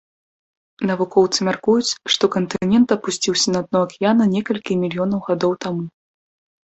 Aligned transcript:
Навукоўцы 0.91 1.39
мяркуюць, 1.47 1.97
што 2.15 2.23
кантынент 2.35 2.87
апусціўся 2.97 3.47
на 3.59 3.63
дно 3.67 3.79
акіяна 3.89 4.23
некалькі 4.35 4.73
мільёнаў 4.85 5.19
гадоў 5.33 5.53
таму. 5.67 5.85